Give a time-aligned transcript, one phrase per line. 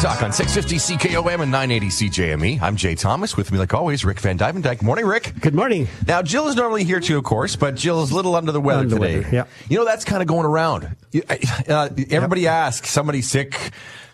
[0.00, 2.62] Talk on 650 CKOM and 980 CJME.
[2.62, 3.36] I'm Jay Thomas.
[3.36, 4.80] With me, like always, Rick vanDuyvendyk.
[4.80, 5.32] Morning, Rick.
[5.40, 5.88] Good morning.
[6.06, 8.60] Now, Jill is normally here too, of course, but Jill is a little under the
[8.60, 9.16] weather Under the today.
[9.22, 9.44] weather, yeah.
[9.68, 10.94] You know, that's kind of going around.
[11.68, 13.72] Uh, everybody asks, somebody's sick.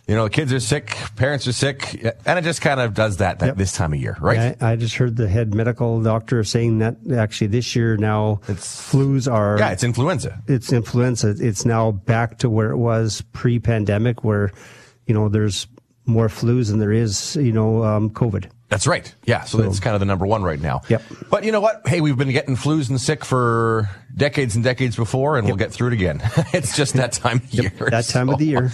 [0.09, 3.19] You know, the kids are sick, parents are sick, and it just kind of does
[3.19, 3.57] that, that Yep.
[3.57, 4.57] this time of year, right?
[4.63, 8.91] I, I just heard the head medical doctor saying that actually this year now It's-
[8.91, 10.43] flus are Yeah, it's influenza.
[10.47, 11.35] it's influenza.
[11.39, 14.51] It's now back to where it was pre-pandemic, where
[15.07, 15.67] you know there's
[16.07, 18.51] more flus than there is you know um, COVID.
[18.69, 19.15] That's right.
[19.25, 19.45] Yeah.
[19.45, 20.81] So, that's kind of the number one right now.
[20.89, 21.03] Yep.
[21.31, 21.87] But you know what?
[21.87, 25.71] Hey, we've been getting flus and sick for decades and decades before, and we'll get
[25.71, 26.21] through it again.
[26.53, 27.71] it's just that time of year.
[27.91, 28.73] That time of the year.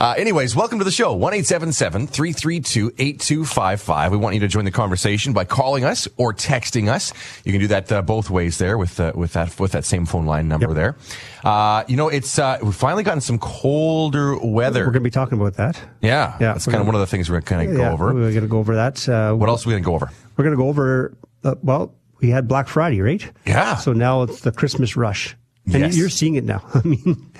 [0.00, 1.16] Uh, anyways, welcome to the show.
[1.18, 4.10] 1-877-332-8255.
[4.10, 7.12] We want you to join the conversation by calling us or texting us.
[7.44, 10.06] You can do that uh, both ways there with uh, with that with that same
[10.06, 10.74] phone line number Yep.
[10.74, 10.96] there.
[11.44, 14.80] Uh, you know, it's uh, we've finally gotten some colder weather.
[14.80, 15.78] We're going to be talking about that.
[16.00, 18.06] yeah, Yeah, that's kind of one of the things we're going to go over.
[18.14, 19.08] We're going to go over that.
[19.08, 20.10] Uh, What else are we going to go over?
[20.36, 21.16] We're going to go over.
[21.44, 23.30] Uh, well, we had Black Friday, right?
[23.46, 23.76] Yeah.
[23.76, 25.36] So now it's the Christmas rush,
[25.66, 25.96] and Yes.
[25.96, 26.64] you're seeing it now.
[26.74, 27.30] I mean,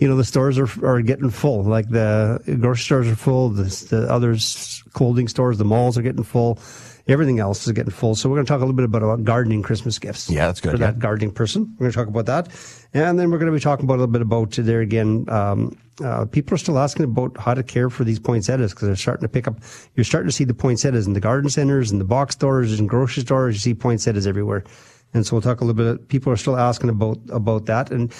[0.00, 1.62] you know, the stores are are getting full.
[1.62, 3.50] Like the grocery stores are full.
[3.50, 6.58] The, the others, clothing stores, the malls are getting full.
[7.06, 8.14] Everything else is getting full.
[8.14, 10.30] So we're going to talk a little bit about, about gardening Christmas gifts.
[10.30, 10.86] Yeah, that's good, For yeah.
[10.86, 12.48] that gardening person, we're going to talk about that,
[12.94, 15.28] and then we're going to be talking about a little bit about there again.
[15.28, 18.96] Um, uh, people are still asking about how to care for these poinsettias because they're
[18.96, 19.56] starting to pick up.
[19.96, 22.88] You're starting to see the poinsettias in the garden centers, and the box stores, and
[22.88, 23.56] grocery stores.
[23.56, 24.64] You see poinsettias everywhere,
[25.12, 26.08] and so we'll talk a little bit.
[26.08, 27.90] People are still asking about about that.
[27.90, 28.12] And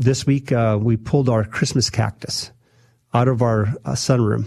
[0.00, 2.50] this week uh, we pulled our Christmas cactus
[3.14, 4.46] out of our uh, sunroom,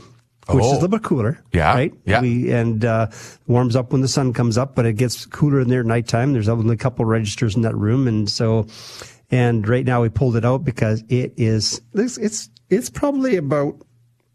[0.50, 0.72] which is Oh.
[0.72, 1.42] a little bit cooler.
[1.54, 1.94] Yeah, right.
[2.06, 2.22] yeah.
[2.22, 3.08] We and uh,
[3.48, 6.34] warms up when the sun comes up, but it gets cooler in there at nighttime.
[6.34, 8.68] There's only a couple registers in that room, and so
[9.32, 13.76] and right now we pulled it out because it is it's it's, it's probably about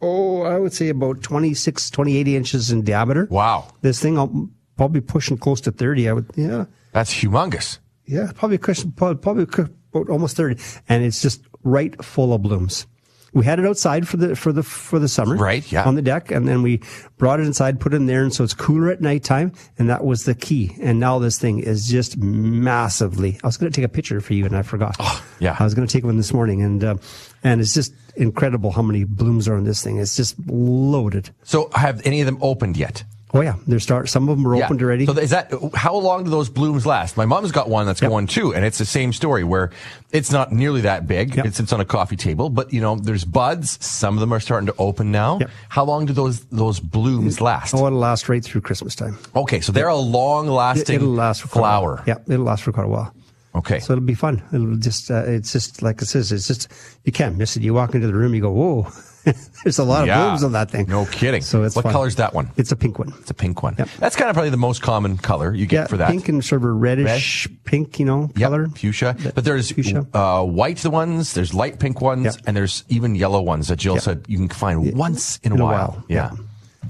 [0.00, 3.26] oh I would say about 26, 28 inches in diameter.
[3.30, 6.08] Wow, This thing I'll probably pushing close to thirty.
[6.08, 7.78] I would yeah that's humongous.
[8.06, 12.86] yeah probably probably, probably cu- about almost thirty, and it's just right full of blooms.
[13.32, 15.82] We had it outside for the for the for the summer, Right, yeah.
[15.84, 16.80] on the deck, and then we
[17.18, 20.04] brought it inside, put it in there, and so it's cooler at nighttime, and that
[20.04, 20.76] was the key.
[20.80, 23.38] And now this thing is just massively.
[23.42, 24.94] I was going to take a picture for you, and I forgot.
[25.00, 25.56] Oh, yeah.
[25.58, 26.94] I was going to take one this morning, and uh,
[27.42, 29.98] and it's just incredible how many blooms are on this thing.
[29.98, 31.30] It's just loaded.
[31.42, 33.02] So, have any of them opened yet?
[33.36, 34.08] Oh yeah, they're start.
[34.08, 35.06] Some of them are opened already.
[35.06, 37.16] So is that how long do those blooms last?
[37.16, 38.08] My mom's got one that's Yep.
[38.10, 39.70] going too, and it's the same story where
[40.12, 41.34] it's not nearly that big.
[41.34, 41.46] Yep.
[41.46, 43.84] It sits on a coffee table, but you know, there's buds.
[43.84, 45.38] Some of them are starting to open now.
[45.40, 45.50] Yep.
[45.68, 47.74] How long do those those blooms last?
[47.74, 49.18] Oh, it'll last right through Christmas time.
[49.34, 51.80] Okay, so they're a long lasting It'll last for quite a while.
[51.96, 52.04] flower.
[52.06, 53.12] Yeah, it'll last for quite a while.
[53.56, 53.80] Okay.
[53.80, 54.42] So it'll be fun.
[54.52, 56.68] It'll just, uh, it's just like it says, it's just,
[57.04, 57.62] you can't miss it.
[57.62, 58.88] You walk into the room, you go, whoa,
[59.64, 60.22] there's a lot of Yeah.
[60.24, 60.86] blooms on that thing.
[60.88, 61.42] No kidding.
[61.42, 61.92] So it's what fun.
[61.92, 62.50] color's that one?
[62.56, 63.12] It's a pink one.
[63.20, 63.74] It's a pink one.
[63.78, 63.88] Yep.
[63.98, 66.10] That's kind of probably the most common color you get Yeah, for that.
[66.10, 68.68] pink and sort of a reddish pink, you know, Yep, color.
[68.74, 69.16] fuchsia.
[69.34, 70.06] But there's Fuchsia.
[70.12, 72.36] Uh, white ones, there's light pink ones, Yep.
[72.46, 75.60] and there's even yellow ones that Jill said you can find once in a in
[75.60, 75.72] a while.
[75.74, 76.30] while, Yeah.
[76.32, 76.38] yeah.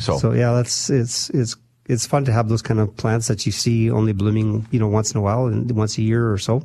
[0.00, 1.56] So, So yeah, that's, it's, it's,
[1.86, 4.88] it's fun to have those kind of plants that you see only blooming, you know,
[4.88, 6.64] once in a while and once a year or so.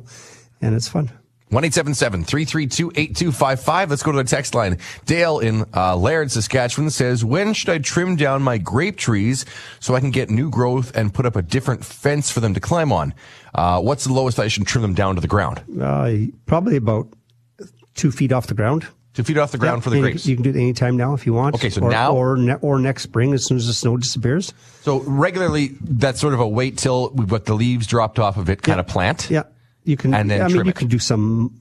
[0.62, 1.10] And it's fun.
[1.50, 3.90] 1-877-332-8255.
[3.90, 4.78] Let's go to the text line.
[5.06, 9.44] Dale in uh, Laird, Saskatchewan says, when should I trim down my grape trees
[9.80, 12.60] so I can get new growth and put up a different fence for them to
[12.60, 13.14] climb on?
[13.54, 15.62] Uh, what's the lowest I should trim them down to the ground?
[15.80, 16.12] Uh,
[16.46, 17.08] probably about
[17.94, 18.86] two feet off the ground.
[19.12, 20.24] Two feet off the ground Yeah, for the grapes.
[20.24, 21.56] You can do it anytime now if you want.
[21.56, 24.54] Okay, so or, now- or ne- or next spring as soon as the snow disappears.
[24.82, 28.48] So regularly, that's sort of a wait till we've got the leaves dropped off of
[28.48, 29.28] it kind of plant.
[29.28, 29.42] Yeah,
[29.84, 30.14] you can.
[30.14, 30.76] And then I mean, you it.
[30.76, 31.60] can do some,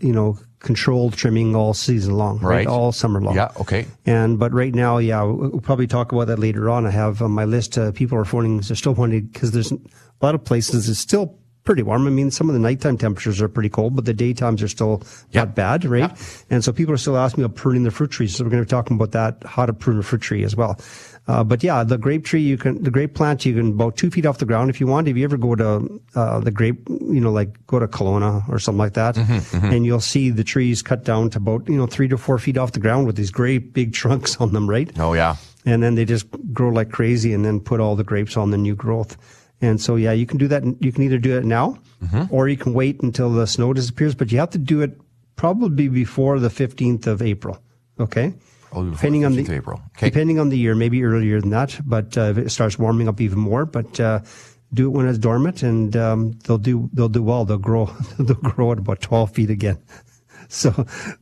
[0.00, 2.56] you know, controlled trimming all season long, right?
[2.56, 2.66] Right.
[2.66, 3.34] All summer long.
[3.34, 3.86] Yeah, okay.
[4.04, 6.86] And but right now, yeah, we'll probably talk about that later on.
[6.86, 7.78] I have on my list.
[7.78, 8.60] Uh, people are phoning.
[8.60, 9.78] They're still wanting because there's a
[10.20, 12.06] lot of places it's still pretty warm.
[12.06, 15.02] I mean, some of the nighttime temperatures are pretty cold, but the daytimes are still
[15.32, 15.42] Yeah.
[15.44, 16.10] not bad, right?
[16.10, 16.16] Yeah.
[16.48, 18.34] And so people are still asking me about pruning the fruit trees.
[18.34, 20.56] So we're going to be talking about that, how to prune a fruit tree as
[20.56, 20.78] well.
[21.28, 24.10] Uh, but yeah, the grape tree, you can, the grape plant, you can about two
[24.12, 25.08] feet off the ground if you want.
[25.08, 28.60] If you ever go to, uh, the grape, you know, like go to Kelowna or
[28.60, 32.06] something like that, and you'll see the trees cut down to about, you know, three
[32.06, 34.88] to four feet off the ground with these great big trunks on them, right?
[35.00, 35.34] Oh yeah.
[35.64, 38.56] and then they just grow like crazy and then put all the grapes on the
[38.58, 39.16] new growth.
[39.60, 40.62] And so, yeah, you can do that.
[40.80, 41.78] You can either do it now
[42.30, 45.00] or you can wait until the snow disappears, but you have to do it
[45.36, 47.58] probably before the 15th of April.
[47.98, 48.34] Okay.
[48.72, 49.82] Oh, depending the on 15th the of April.
[49.96, 50.10] Okay.
[50.10, 53.20] depending on the year, maybe earlier than that, but uh, if it starts warming up
[53.20, 53.64] even more.
[53.64, 54.20] But uh,
[54.74, 57.44] do it when it's dormant, and um, they'll do they'll do well.
[57.44, 57.86] They'll grow
[58.18, 59.78] they'll grow at about twelve feet again.
[60.48, 60.70] so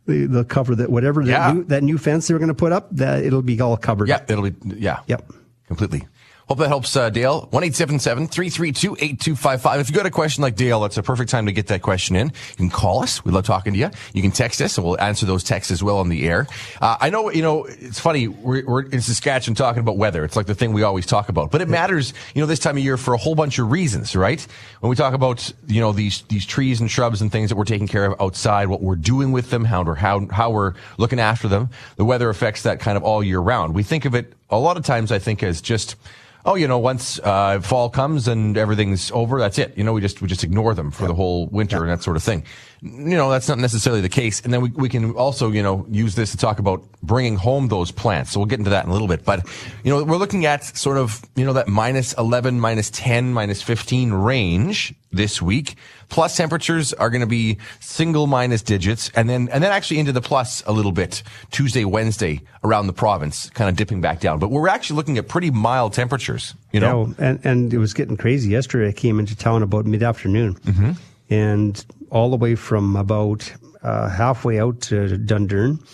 [0.06, 2.88] they, they'll cover that whatever that, new, that new fence they're going to put up.
[2.96, 4.08] That it'll be all covered.
[4.08, 5.00] Yeah, it'll be, yeah.
[5.06, 5.30] Yep.
[5.66, 6.06] Completely.
[6.46, 7.48] Hope that helps, uh, Dale.
[7.52, 9.80] 1-877-332-8255.
[9.80, 12.16] If you got a question like Dale, that's a perfect time to get that question
[12.16, 12.26] in.
[12.26, 13.24] You can call us.
[13.24, 13.88] We love talking to you.
[14.12, 16.46] You can text us and we'll answer those texts as well on the air.
[16.82, 18.28] Uh, I know, you know, it's funny.
[18.28, 20.22] We're, we're in Saskatchewan talking about weather.
[20.22, 22.76] It's like the thing we always talk about, but it matters, you know, this time
[22.76, 24.46] of year for a whole bunch of reasons, right?
[24.80, 27.64] When we talk about, you know, these, these trees and shrubs and things that we're
[27.64, 31.20] taking care of outside, what we're doing with them, how we're, how, how we're looking
[31.20, 33.74] after them, the weather affects that kind of all year round.
[33.74, 35.96] We think of it a lot of times, I think, as just,
[36.44, 39.76] oh, you know, once uh, fall comes and everything's over, that's it.
[39.76, 42.16] You know, we just we just ignore them for the whole winter and that sort
[42.16, 42.44] of thing.
[42.86, 44.42] You know, that's not necessarily the case.
[44.42, 47.68] And then we we can also you know use this to talk about bringing home
[47.68, 48.32] those plants.
[48.32, 49.24] So we'll get into that in a little bit.
[49.24, 49.48] But
[49.82, 53.62] you know, we're looking at sort of you know that minus eleven, minus ten, minus
[53.62, 55.76] fifteen range this week.
[56.10, 60.12] Plus temperatures are going to be single minus digits, and then and then actually into
[60.12, 64.38] the plus a little bit Tuesday, Wednesday around the province, kind of dipping back down.
[64.38, 66.54] But we're actually looking at pretty mild temperatures.
[66.70, 68.88] You know, Yeah, and and it was getting crazy yesterday.
[68.90, 70.90] I came into town about mid afternoon, Mm-hmm.
[71.30, 71.84] and
[72.14, 73.52] all the way from about
[73.82, 75.84] uh, halfway out to Dundurn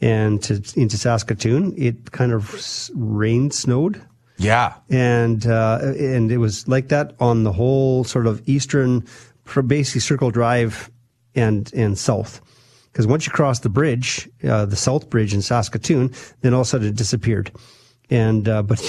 [0.00, 4.00] and to into Saskatoon, it kind of rained, snowed,
[4.38, 9.04] yeah, and uh, and it was like that on the whole sort of eastern,
[9.66, 10.90] basically Circle Drive
[11.34, 12.40] and and south.
[12.92, 16.66] Because once you cross the bridge, uh, the South Bridge in Saskatoon, then all of
[16.66, 17.52] a sudden it disappeared.
[18.10, 18.80] And uh, but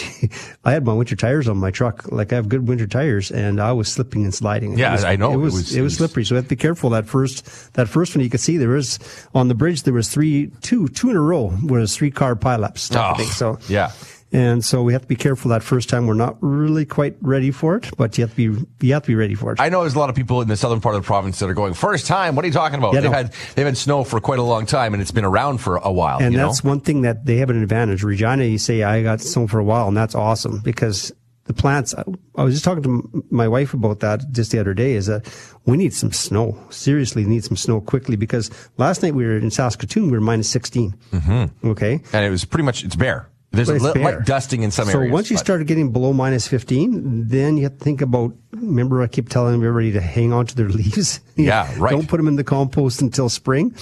[0.65, 2.12] I had my winter tires on my truck.
[2.12, 4.77] Like I have good winter tires, and I was slipping and sliding.
[4.77, 5.33] Yeah, It was, I know.
[5.33, 6.89] It was it was- it was- slippery, so we have to be careful.
[6.89, 8.97] That first that first one you could see there was
[9.35, 12.91] on the bridge there was three two two in a row was three car pileups.
[12.95, 13.21] Oh.
[13.25, 13.91] So yeah.
[14.31, 16.07] And so we have to be careful that first time.
[16.07, 19.07] We're not really quite ready for it, but you have to be you have to
[19.07, 19.59] be ready for it.
[19.59, 21.49] I know there's a lot of people in the southern part of the province that
[21.49, 22.35] are going first time.
[22.35, 22.93] What are you talking about?
[22.93, 23.17] Yeah, they've no.
[23.17, 25.91] had they've had snow for quite a long time, and it's been around for a
[25.91, 26.19] while.
[26.19, 26.47] and you know?
[26.47, 28.03] that's one thing that they have an advantage.
[28.03, 31.11] Regina, you say I got snow for a while, and that's awesome because
[31.45, 31.93] the plants.
[32.35, 34.93] I was just talking to my wife about that just the other day.
[34.93, 35.27] Is that
[35.65, 36.57] we need some snow.
[36.69, 40.05] Seriously, need some snow quickly because last night we were in Saskatoon.
[40.05, 41.67] We were minus 16 Mm-hmm.
[41.69, 41.99] Okay.
[42.13, 43.27] and it was pretty much it's bare.
[43.51, 45.12] There's a it's li- light dusting in some so areas.
[45.12, 48.33] So once you but- started getting below minus 15, then you have to think about,
[48.51, 51.19] remember I keep telling everybody to hang on to their leaves.
[51.36, 51.92] Yeah, right.
[51.92, 53.75] Don't put them in the compost until spring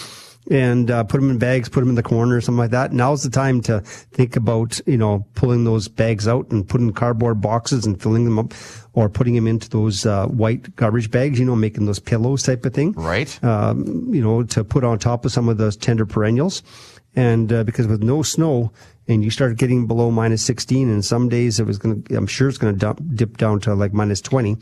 [0.50, 2.92] and uh, put them in bags, put them in the corner or something like that.
[2.92, 7.40] Now's the time to think about, you know, pulling those bags out and putting cardboard
[7.40, 8.54] boxes and filling them up
[8.94, 12.66] or putting them into those uh, white garbage bags, you know, making those pillows type
[12.66, 13.42] of thing right?
[13.44, 16.64] um, you know, to put on top of some of those tender perennials.
[17.16, 18.72] And uh, because with no snow,
[19.10, 22.28] and you start getting below minus 16, and some days it was going to, I'm
[22.28, 24.56] sure it's going to dip down to like minus 20,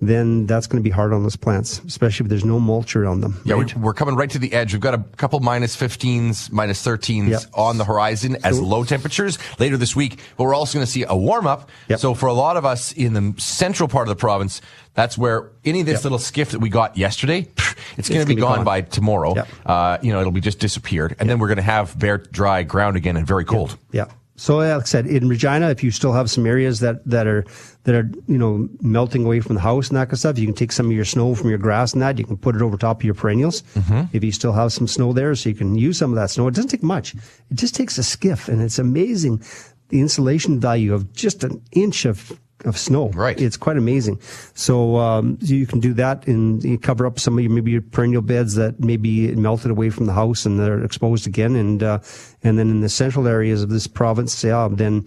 [0.00, 3.20] then that's going to be hard on those plants, especially if there's no mulch around
[3.22, 3.40] them.
[3.44, 3.74] Yeah, right?
[3.76, 4.72] we're, we're coming right to the edge.
[4.74, 7.40] We've got a couple minus 15s, minus 13s Yep.
[7.54, 10.18] on the horizon as low temperatures later this week.
[10.36, 11.70] But we're also going to see a warm up.
[11.88, 12.00] Yep.
[12.00, 14.60] So for a lot of us in the central part of the province,
[14.94, 16.04] that's where any of this Yep.
[16.04, 17.48] little skiff that we got yesterday,
[17.96, 18.64] it's going to be be gone, gone.
[18.64, 19.34] by tomorrow.
[19.64, 21.16] Uh, you know, it'll be just disappeared.
[21.18, 23.78] And then we're going to have bare, dry ground again and very cold.
[23.92, 24.06] Yeah.
[24.36, 27.44] So, like I said, in Regina, if you still have some areas that, that are
[27.84, 30.46] that are you know melting away from the house and that kind of stuff, you
[30.46, 32.62] can take some of your snow from your grass and that you can put it
[32.62, 33.62] over top of your perennials.
[33.74, 34.16] Mm-hmm.
[34.16, 36.48] If you still have some snow there, so you can use some of that snow.
[36.48, 37.14] It doesn't take much.
[37.14, 39.42] It just takes a skiff, and it's amazing
[39.88, 43.08] the insulation value of just an inch of of snow.
[43.10, 43.40] Right.
[43.40, 44.20] It's quite amazing.
[44.54, 47.82] So um, you can do that and you cover up some of your maybe your
[47.82, 51.56] perennial beds that maybe melted away from the house and they're exposed again.
[51.56, 51.98] And uh,
[52.42, 55.06] and then in the central areas of this province, yeah, then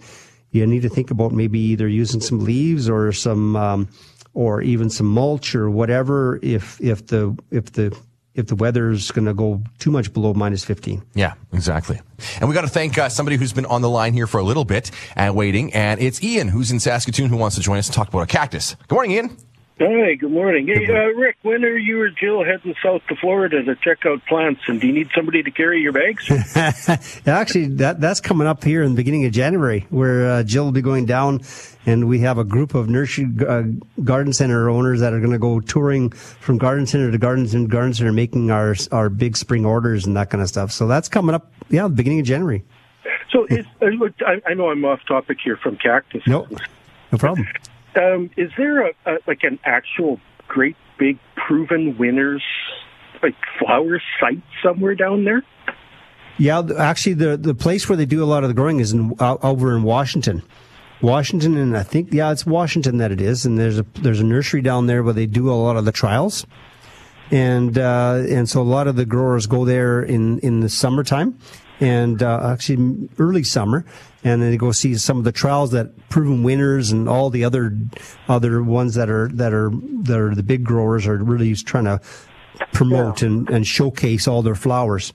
[0.50, 3.88] you need to think about maybe either using some leaves or some um,
[4.34, 7.96] or even some mulch or whatever if if the if the
[8.38, 11.02] if the weather's going to go too much below minus 15.
[11.14, 12.00] Yeah, exactly.
[12.40, 14.44] And we got to thank uh, somebody who's been on the line here for a
[14.44, 15.74] little bit and waiting.
[15.74, 18.26] And it's Ian, who's in Saskatoon, who wants to join us to talk about a
[18.26, 18.76] cactus.
[18.86, 19.36] Good morning, Ian.
[19.80, 20.66] Hi, good morning.
[20.66, 24.26] Hey, uh, Rick, when are you or Jill heading south to Florida to check out
[24.26, 24.62] plants?
[24.66, 26.28] And do you need somebody to carry your bags?
[27.26, 30.72] Actually, that that's coming up here in the beginning of January, where uh, Jill will
[30.72, 31.42] be going down,
[31.86, 33.62] and we have a group of nursery uh,
[34.02, 37.68] garden center owners that are going to go touring from garden center to garden center,
[37.68, 40.72] garden center, making our our big spring orders and that kind of stuff.
[40.72, 42.64] So that's coming up, yeah, the beginning of January.
[43.30, 43.62] so, uh,
[44.26, 46.24] I, I know I'm off topic here from cactus.
[46.26, 46.48] No,
[47.12, 47.46] no problem.
[47.98, 52.42] Um, is there a, a like an actual great big proven winners
[53.22, 55.42] like flower site somewhere down there?
[56.38, 59.14] Yeah, actually, the the place where they do a lot of the growing is in,
[59.18, 60.42] uh, over in Washington.
[61.00, 63.44] Washington, and I think yeah, it's Washington that it is.
[63.44, 65.92] And there's a there's a nursery down there where they do a lot of the
[65.92, 66.46] trials.
[67.30, 71.38] and uh, and so a lot of the growers go there in in the summertime,
[71.80, 73.84] and uh, actually early summer,
[74.24, 77.44] and then they go see some of the trials that proven winners and all the
[77.44, 77.76] other
[78.28, 79.70] other ones that are that are
[80.02, 82.00] that are the big growers are really trying to
[82.72, 83.28] promote Yeah.
[83.28, 85.12] and, and showcase all their flowers.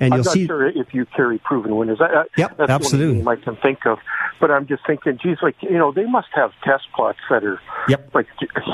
[0.00, 1.98] And I'm you'll not see sure if you carry proven winners.
[2.00, 3.26] I, I, Yep, that's absolutely.
[3.26, 3.98] I can think of.
[4.40, 7.60] But I'm just thinking, geez, like you know, they must have test plots that are
[7.88, 8.14] Yep.
[8.14, 8.26] like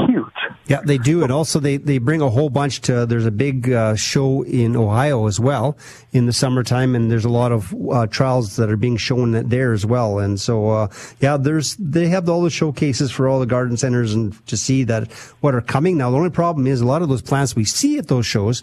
[0.07, 0.27] huge.
[0.67, 1.23] Yeah, they do.
[1.23, 3.07] And also, they, they bring a whole bunch to.
[3.07, 5.79] There's a big uh, show in Ohio as well
[6.13, 9.73] in the summertime, and there's a lot of uh, trials that are being shown there
[9.73, 10.19] as well.
[10.19, 10.89] And so, uh,
[11.21, 14.85] yeah, there's they have all the showcases for all the garden centers and to see
[14.85, 15.97] that what are coming.
[15.97, 18.63] Now, the only problem is a lot of those plants we see at those shows,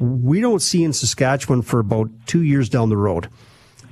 [0.00, 3.28] we don't see in Saskatchewan for about two years down the road.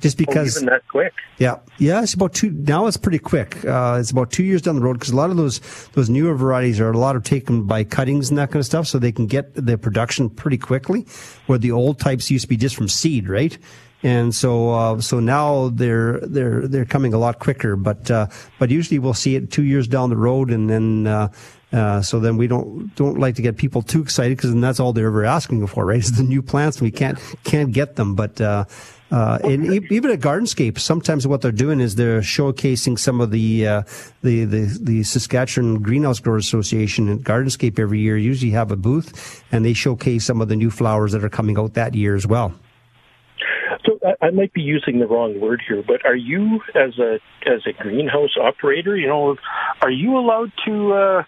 [0.01, 1.13] Just Oh, because even that quick.
[1.39, 2.51] yeah, yeah, it's about two.
[2.51, 3.65] Now it's pretty quick.
[3.65, 5.61] Uh, it's about two years down the road because a lot of those
[5.95, 8.87] those newer varieties are a lot of taken by cuttings and that kind of stuff,
[8.87, 11.05] so they can get the production pretty quickly.
[11.47, 13.59] Where the old types used to be just from seed, right?
[14.05, 17.75] And so, uh, so now they're they're they're coming a lot quicker.
[17.75, 18.29] But uh,
[18.61, 21.07] but usually we'll see it two years down the road, and then.
[21.09, 21.29] Uh,
[21.73, 24.81] uh, so then we don't don't like to get people too excited because then that's
[24.81, 25.99] all they're ever asking for, right?
[26.05, 26.81] Is the new plants.
[26.81, 28.65] We can't can't get them, but uh,
[29.11, 33.31] uh, and e- even at Gardenscape, sometimes what they're doing is they're showcasing some of
[33.31, 33.83] the uh,
[34.23, 38.17] the, the the Saskatchewan Greenhouse Growers Association at Gardenscape every year.
[38.17, 41.59] Usually have a booth and they showcase some of the new flowers that are coming
[41.59, 42.55] out that year as well.
[43.85, 47.61] So I might be using the wrong word here, but are you as a as
[47.67, 49.37] a greenhouse operator, you know,
[49.81, 51.23] are you allowed to uh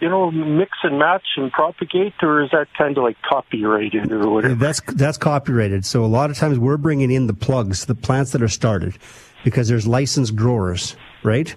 [0.00, 4.28] you know, mix and match and propagate, or is that kind of like copyrighted or
[4.28, 4.54] whatever?
[4.54, 5.84] That's that's copyrighted.
[5.84, 8.98] So a lot of times we're bringing in the plugs, the plants that are started,
[9.44, 11.54] because there's licensed growers, right?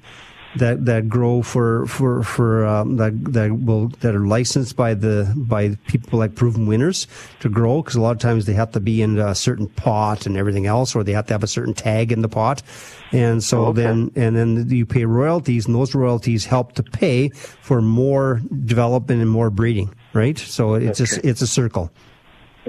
[0.56, 5.32] That that grow for for for um, that that will that are licensed by the
[5.36, 7.06] by people like proven winners
[7.42, 10.25] to grow because a lot of times they have to be in a certain pot
[10.25, 12.63] and everything else, or they have to have a certain tag in the pot,
[13.12, 13.84] and so Okay.
[13.84, 19.22] then and then you pay royalties, and those royalties help to pay for more development
[19.22, 20.38] and more breeding, right?
[20.39, 21.92] So it's a it's a circle.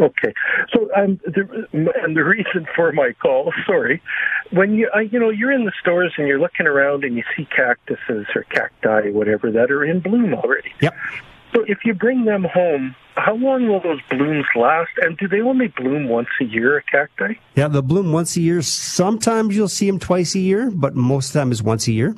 [0.01, 0.33] Okay,
[0.73, 4.01] so um, the, and the reason for my call, sorry,
[4.51, 7.25] when you uh, you know you're in the stores and you're looking around and you
[7.37, 10.73] see cactuses or cacti, whatever, that are in bloom already.
[10.81, 10.95] Yep.
[11.55, 14.91] So if you bring them home, how long will those blooms last?
[15.01, 17.35] And do they only bloom once a year, a cacti?
[17.55, 18.61] Yeah, they'll bloom once a year.
[18.63, 21.93] Sometimes you'll see them twice a year, but most of the time is once a
[21.93, 22.15] year.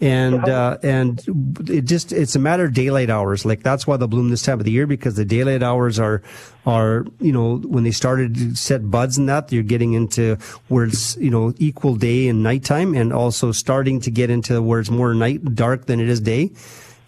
[0.00, 1.20] And uh, and
[1.68, 3.44] it just it's a matter of daylight hours.
[3.44, 6.22] Like that's why they'll bloom this time of the year because the daylight hours are
[6.66, 10.36] are you know when they started to set buds and that you're getting into
[10.68, 14.78] where it's you know equal day and nighttime, and also starting to get into where
[14.78, 16.52] it's more night dark than it is day,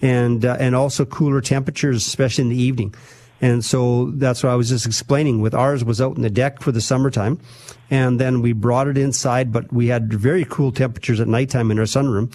[0.02, 2.92] and uh, and also cooler temperatures, especially in the evening.
[3.40, 6.61] And so that's what I was just explaining with ours was out in the deck
[6.61, 7.40] for the summertime.
[7.90, 11.78] And then we brought it inside, but we had very cool temperatures at nighttime in
[11.78, 12.30] our sunroom.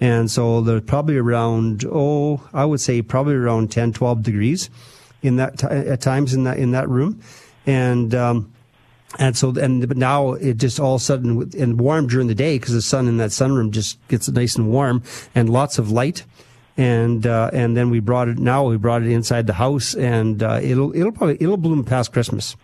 [0.00, 4.70] And so there's probably around, oh, I would say probably around 10, 12 degrees
[5.22, 7.20] in that, ti at times in that, in that room.
[7.66, 8.52] And, um,
[9.18, 12.34] and so, and but now it just all of a sudden and warm during the
[12.34, 15.02] day because the sun in that sunroom just gets nice and warm
[15.34, 16.24] and lots of light.
[16.76, 18.38] And uh, and then we brought it.
[18.38, 22.12] Now we brought it inside the house, and uh, it'll it'll probably it'll bloom past
[22.12, 22.56] Christmas.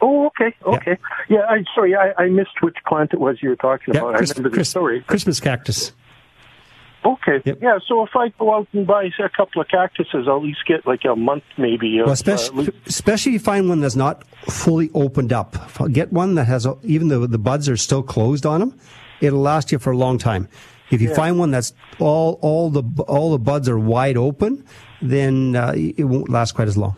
[0.00, 0.96] Oh, okay, okay.
[1.28, 4.14] Yeah, I sorry, I, I missed which plant it was you were talking about.
[4.16, 5.02] Chris- I remember the Chris- story.
[5.02, 5.92] Christmas cactus.
[7.04, 7.58] Okay, Yep.
[7.62, 7.78] yeah.
[7.88, 10.60] So if I go out and buy say, a couple of cactuses, I'll at least
[10.66, 11.98] get like a month, maybe.
[11.98, 15.56] Of, Well, uh, especially, le- especially if you find one that's not fully opened up.
[15.92, 18.78] Get one that has, even though the buds are still closed on them,
[19.20, 20.46] it'll last you for a long time.
[20.90, 21.14] If you Yeah.
[21.14, 24.64] find one that's all, all the, all the buds are wide open,
[25.00, 26.96] then uh, it won't last quite as long.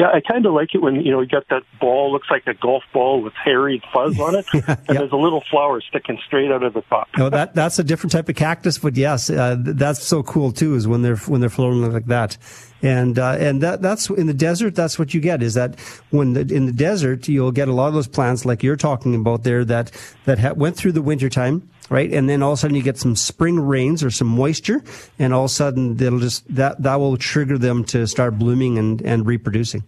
[0.00, 2.46] Yeah, I kind of like it when you know you got that ball, looks like
[2.46, 6.50] a golf ball with hairy fuzz on it, and there's a little flower sticking straight
[6.50, 7.08] out of the top.
[7.18, 10.74] No, that that's a different type of cactus, but yes, uh, that's so cool too.
[10.74, 12.38] Is when they're when they're flowing like that,
[12.80, 14.74] and uh, and that that's in the desert.
[14.74, 15.42] That's what you get.
[15.42, 15.78] Is that
[16.08, 19.14] when the, in the desert you'll get a lot of those plants like you're talking
[19.14, 19.92] about there that
[20.24, 21.68] that ha- went through the winter time.
[21.90, 24.80] Right, and then all of a sudden you get some spring rains or some moisture,
[25.18, 28.78] and all of a sudden they'll just that that will trigger them to start blooming
[28.78, 29.82] and, and reproducing.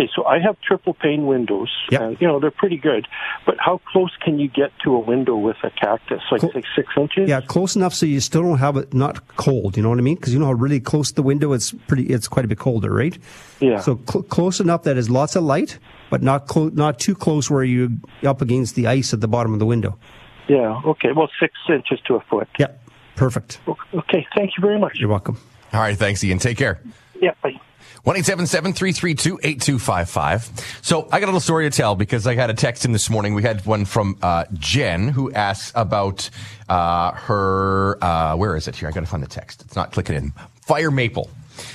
[0.00, 1.68] Okay, so I have triple pane windows.
[1.90, 2.00] Yep.
[2.00, 3.06] and, you know they're pretty good,
[3.44, 6.20] but how close can you get to a window with a cactus?
[6.30, 6.40] Like
[6.74, 7.28] six inches?
[7.28, 9.76] Yeah, close enough so you still don't have it not cold.
[9.76, 10.16] You know what I mean?
[10.16, 12.04] Because you know how really close to the window it's pretty.
[12.04, 13.16] It's quite a bit colder, right?
[13.60, 13.80] Yeah.
[13.80, 17.50] So cl- close enough that is lots of light, but not clo- not too close
[17.50, 17.90] where you're
[18.24, 19.98] up against the ice at the bottom of the window.
[20.50, 20.80] Yeah.
[20.84, 21.12] Okay.
[21.12, 22.48] Well, six inches to a foot.
[22.58, 22.82] Yep,
[23.14, 23.60] perfect.
[23.94, 24.26] Okay.
[24.34, 24.98] Thank you very much.
[24.98, 25.38] You're welcome.
[25.72, 26.40] All right, thanks, Ian.
[26.40, 26.80] Take care.
[27.22, 27.34] Yeah.
[27.40, 27.60] Bye.
[28.02, 30.50] One eight seven seven three three two eight two five five.
[30.82, 33.08] So I got a little story to tell because I got a text in this
[33.08, 33.34] morning.
[33.34, 36.28] We had one from uh, Jen who asks about
[36.68, 38.02] uh, her.
[38.02, 38.88] Uh, where is it here?
[38.88, 39.62] I got to find the text.
[39.62, 40.32] It's not clicking in.
[40.62, 41.30] Fire Maple.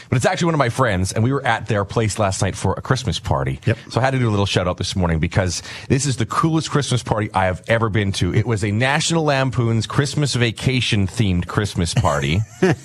[0.09, 2.55] But it's actually one of my friends, and we were at their place last night
[2.55, 3.59] for a Christmas party.
[3.65, 3.77] Yep.
[3.89, 6.25] So I had to do a little shout out this morning because this is the
[6.25, 8.33] coolest Christmas party I have ever been to.
[8.33, 12.39] It was a National Lampoon's Christmas vacation themed Christmas party.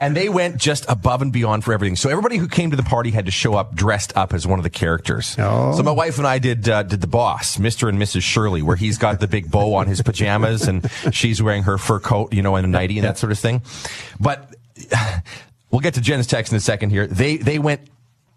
[0.00, 1.96] And they went just above and beyond for everything.
[1.96, 4.60] So everybody who came to the party had to show up dressed up as one
[4.60, 5.34] of the characters.
[5.38, 5.76] Oh.
[5.76, 7.88] So my wife and I did uh, did the boss, Mr.
[7.88, 8.22] and Mrs.
[8.22, 11.98] Shirley, where he's got the big bow on his pajamas and she's wearing her fur
[11.98, 13.60] coat, you know, and a nightie and that sort of thing.
[14.20, 14.54] But
[15.70, 17.06] we'll get to Jen's text in a second here.
[17.06, 17.88] They they went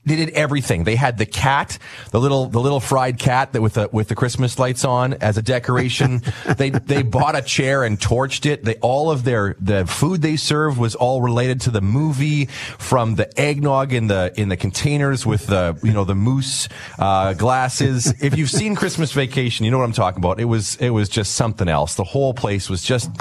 [0.03, 0.83] they did everything.
[0.83, 1.77] They had the cat,
[2.09, 5.37] the little the little fried cat that with the with the Christmas lights on as
[5.37, 6.23] a decoration.
[6.57, 8.63] they they bought a chair and torched it.
[8.63, 13.13] They all of their the food they served was all related to the movie, from
[13.15, 18.11] the eggnog in the in the containers with the you know the moose uh, glasses.
[18.23, 20.39] if you've seen Christmas Vacation, you know what I'm talking about.
[20.39, 21.93] It was it was just something else.
[21.93, 23.11] The whole place was just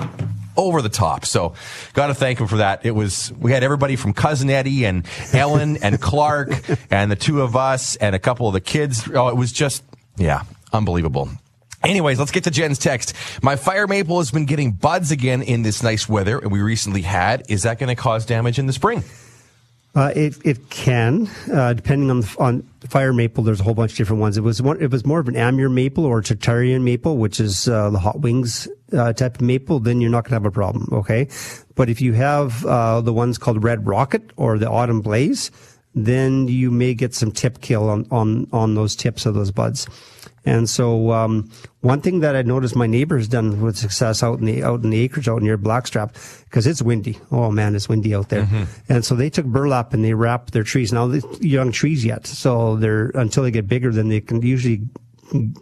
[0.61, 1.25] over the top.
[1.25, 1.55] So,
[1.95, 2.85] got to thank him for that.
[2.85, 6.51] It was we had everybody from cousin Eddie and Ellen and Clark
[6.91, 9.09] and the two of us and a couple of the kids.
[9.13, 9.83] Oh, it was just
[10.17, 11.29] yeah, unbelievable.
[11.83, 13.15] Anyways, let's get to Jen's text.
[13.43, 17.03] My fire maple has been getting buds again in this nice weather and we recently
[17.03, 17.45] had.
[17.49, 19.03] Is that going to cause damage in the spring?
[19.93, 23.43] Uh, it it can, uh, depending on the, on fire maple.
[23.43, 24.37] There's a whole bunch of different ones.
[24.39, 27.67] It was one, it was more of an Amur maple or Tatarian maple, which is
[27.67, 29.81] uh, the hot wings uh, type of maple.
[29.81, 30.89] Then you're not going to have a problem.
[30.93, 31.29] Okay,
[31.75, 35.51] but if you have uh, the ones called Red Rocket or the Autumn Blaze,
[35.93, 39.89] then you may get some tip kill on on on those tips of those buds.
[40.45, 44.39] And so, um, one thing that I noticed my neighbor has done with success out
[44.39, 47.19] in the out in the acreage out near Blackstrap because it's windy.
[47.31, 48.49] Oh man, it's windy out there.
[48.89, 50.93] And so they took burlap and they wrapped their trees.
[50.93, 54.83] Now they're young trees yet, so they're until they get bigger, then they can usually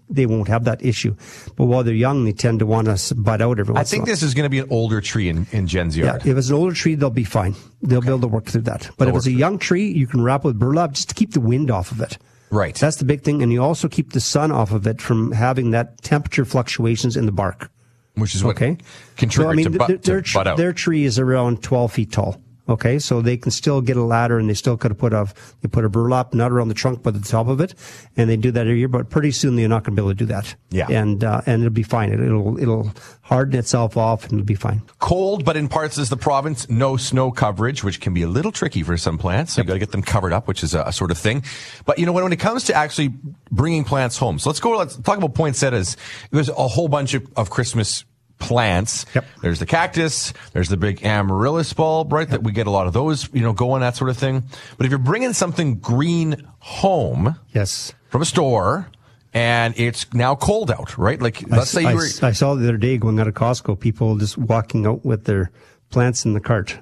[0.09, 1.15] they won't have that issue.
[1.57, 4.09] But while they're young, they tend to want to bud out every I think in
[4.09, 6.25] this is going to be an older tree in, in Jen's yard.
[6.25, 7.55] Yeah, if it's an older tree, they'll be fine.
[7.83, 8.91] They'll be able to work through that.
[8.97, 11.33] But They'll if it's a young tree, you can wrap with burlap just to keep
[11.33, 12.19] the wind off of it.
[12.51, 12.75] Right.
[12.75, 13.43] That's the big thing.
[13.43, 17.27] And you also keep the sun off of it from having that temperature fluctuations in
[17.27, 17.71] the bark.
[18.15, 18.77] Which is what Okay.
[19.17, 20.57] can So, trigger I mean, to, bu- their, to bud out.
[20.57, 22.41] their tree is around 12 feet tall.
[22.69, 22.99] Okay.
[22.99, 25.27] So they can still get a ladder and they still could have put a,
[25.63, 27.75] they put a burlap, not around the trunk, but the top of it.
[28.17, 30.11] And they do that every year, but pretty soon they're not going to be able
[30.11, 30.55] to do that.
[30.71, 30.87] Yeah.
[30.91, 32.13] And, uh, and it'll be fine.
[32.13, 34.83] It, it'll, it'll harden itself off and it'll be fine.
[34.99, 38.53] Cold, but in parts of the province, no snow coverage, which can be a little
[38.53, 39.55] tricky for some plants.
[39.55, 41.43] So you got to get them covered up, which is a, a sort of thing.
[41.85, 43.13] But you know, when, when it comes to actually
[43.51, 45.97] bringing plants home, so let's go, let's talk about poinsettias.
[46.31, 48.05] There's a whole bunch of, of Christmas
[48.39, 49.05] plants.
[49.15, 49.25] Yep.
[49.43, 50.33] There's the cactus.
[50.53, 52.29] There's the big amaryllis bulb, right?
[52.29, 54.45] That we get a lot of those, you know, going, that sort of thing.
[54.77, 57.93] But if you're bringing something green home Yes.
[58.09, 58.89] from a store,
[59.35, 61.21] and it's now cold out, right?
[61.21, 63.79] Like, let's say I, you were, I saw the other day going out of Costco,
[63.79, 65.51] people just walking out with their
[65.91, 66.79] plants in the cart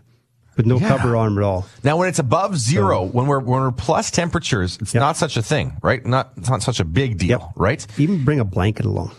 [0.56, 0.88] with no Yeah.
[0.88, 1.66] cover on at all.
[1.82, 5.00] Now, when it's above zero, when we're when we're plus temperatures, it's Yep.
[5.00, 6.04] not such a thing, right?
[6.06, 7.42] Not it's not such a big deal, Yep.
[7.56, 7.86] right?
[7.98, 9.10] Even bring a blanket along.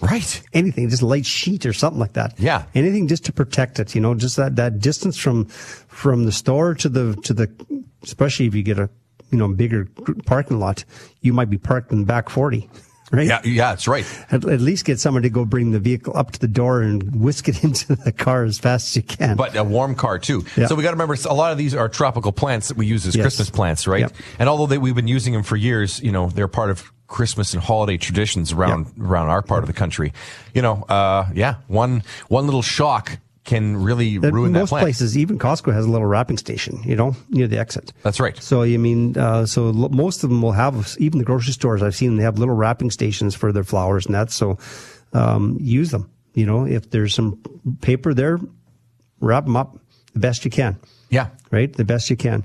[0.00, 0.42] Right.
[0.52, 2.34] Anything, just a light sheet or something like that.
[2.38, 2.64] Yeah.
[2.74, 6.74] Anything just to protect it, you know, just that, that distance from, from the store
[6.74, 8.88] to the, to the, especially if you get a,
[9.30, 9.88] you know, bigger
[10.26, 10.84] parking lot,
[11.20, 12.70] you might be parked in the back 40,
[13.12, 13.26] right?
[13.26, 14.06] Yeah, yeah, that's right.
[14.30, 17.20] At, at least get somebody to go bring the vehicle up to the door and
[17.20, 19.36] whisk it into the car as fast as you can.
[19.36, 20.44] But a warm car too.
[20.56, 20.66] Yeah.
[20.66, 23.06] So we got to remember a lot of these are tropical plants that we use
[23.06, 23.24] as Yes.
[23.24, 24.10] Christmas plants, right?
[24.38, 27.54] And although they, we've been using them for years, you know, they're part of Christmas
[27.54, 30.12] and holiday traditions around around our part of the country.
[30.54, 34.84] You know, uh, yeah, one one little shock can really That ruin that most plant.
[34.84, 37.94] places, even Costco has a little wrapping station, you know, near the exit.
[38.02, 38.36] That's right.
[38.42, 41.82] So you mean, uh, so lo- most of them will have, even the grocery stores
[41.82, 44.30] I've seen, they have little wrapping stations for their flowers and that.
[44.30, 44.58] So
[45.14, 46.10] um, use them.
[46.34, 47.40] You know, if there's some
[47.80, 48.38] paper there,
[49.20, 49.78] wrap them up
[50.12, 50.78] the best you can.
[51.08, 51.28] Yeah.
[51.50, 52.44] Right, the best you can.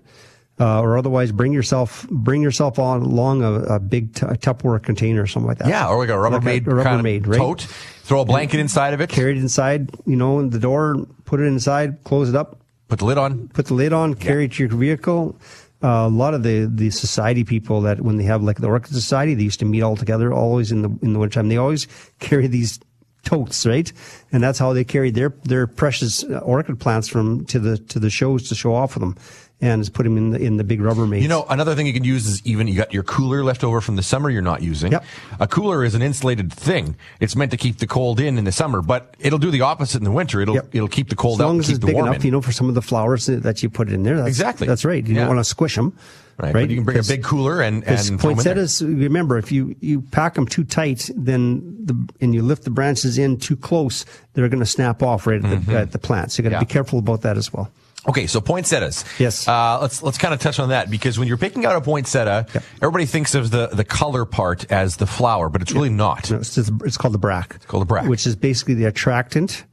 [0.60, 5.24] Uh, or otherwise, bring yourself bring yourself on along a, a big t- Tupperware container
[5.24, 5.68] or something like that.
[5.68, 7.38] Yeah, or like a Rubbermaid Like a kind Rubbermaid, right?
[7.40, 7.62] tote.
[8.04, 9.10] Throw a blanket inside of it.
[9.10, 13.00] Carry it inside, you know, in the door, put it inside, close it up, Put
[13.00, 13.48] the lid on.
[13.48, 15.36] put the lid on, carry it to your vehicle.
[15.84, 18.94] Uh, a lot of the, the society people that when they have like the Orchid
[18.94, 21.50] Society, they used to meet all together always in the in the wintertime.
[21.50, 21.88] They always
[22.20, 22.80] carry these
[23.26, 23.92] totes, right?
[24.32, 28.00] And that's how they carry their their precious uh, orchid plants from to the to
[28.00, 29.18] the shows to show off of them.
[29.64, 31.22] And just put them in the in the big Rubbermaid.
[31.22, 33.80] You know, another thing you can use is even you got your cooler left over
[33.82, 34.92] from the summer you're not using.
[34.92, 35.06] Yep.
[35.40, 36.96] A cooler is an insulated thing.
[37.22, 39.98] It's meant to keep the cold in in the summer, but it'll do the opposite
[40.00, 40.42] in the winter.
[40.42, 40.70] It'll Yep.
[40.76, 42.18] it'll keep the cold as out long and as keep it's the big warm enough,
[42.18, 42.26] in.
[42.26, 44.18] you know, for some of the flowers that you put in there.
[44.18, 44.68] That's, Exactly.
[44.68, 45.06] That's right.
[45.08, 45.22] You Yeah.
[45.22, 45.94] don't want to squish them.
[46.40, 46.62] Right, Right.
[46.64, 48.56] but you can bring a big cooler and and throw 'em in there.
[48.56, 52.72] poinsettias, remember, if you, you pack them too tight, then the and you lift the
[52.72, 56.32] branches in too close, they're going to snap off right at the, at the plant.
[56.32, 56.62] So you got to Mm-hmm.
[56.64, 56.68] Yeah.
[56.68, 57.70] be careful about that as well.
[58.08, 59.06] Okay, so poinsettias.
[59.18, 59.48] Yes.
[59.48, 62.46] Uh, let's let's kind of touch on that because when you're picking out a poinsettia,
[62.54, 62.64] Yep.
[62.82, 66.30] everybody thinks of the the color part as the flower, but it's really not.
[66.30, 67.56] No, it's, just, it's called the bract.
[67.56, 68.10] It's called the bract.
[68.10, 69.64] which is basically the attractant,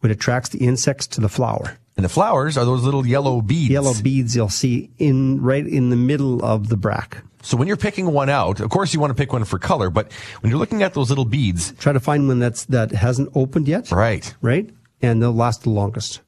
[0.00, 1.76] which attracts the insects to the flower.
[1.96, 3.70] And the flowers are those little yellow beads.
[3.70, 7.22] Yellow beads you'll see in right in the middle of the bract.
[7.42, 9.88] So when you're picking one out, of course you want to pick one for color,
[9.90, 13.30] but when you're looking at those little beads, Try to find one that's that hasn't
[13.34, 13.90] opened yet.
[13.90, 14.34] right?
[14.42, 14.68] Right,
[15.00, 16.20] and they'll last the longest,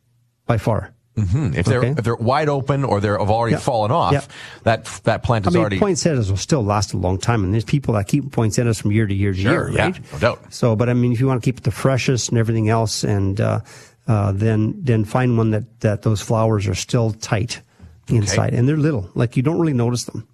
[0.46, 0.94] by far.
[1.26, 1.94] Hmm, If they're Okay.
[1.98, 3.61] if they're wide open or they're have already Yeah.
[3.61, 4.20] fallen off, Yeah.
[4.64, 5.57] that that plant is already.
[5.57, 8.31] I mean, already poinsettias will still last a long time, and there's people that keep
[8.33, 10.00] poinsettias from year to year to Sure, year, yeah, right?
[10.12, 10.40] no doubt.
[10.50, 13.04] So, but I mean, if you want to keep it the freshest and everything else,
[13.04, 13.61] and uh,
[14.07, 17.61] uh, then then find one that that those flowers are still tight
[18.09, 20.26] inside, and they're little, like you don't really notice them,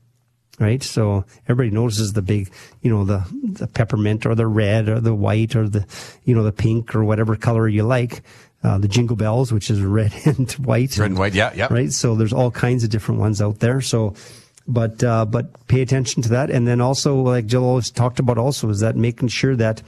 [0.60, 0.82] right?
[0.82, 2.50] So everybody notices the big,
[2.82, 5.84] you know, the the peppermint or the red or the white or the
[6.24, 8.22] you know the pink or whatever color you like.
[8.64, 11.68] Uh, the jingle bells, which is red and white, Red and white, yeah, yeah.
[11.70, 11.92] right?
[11.92, 13.82] So there's all kinds of different ones out there.
[13.82, 14.14] So,
[14.66, 18.38] but uh, but pay attention to that, and then also like Jill always talked about,
[18.38, 19.82] also is that making sure that